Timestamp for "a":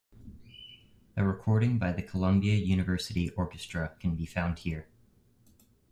1.15-1.23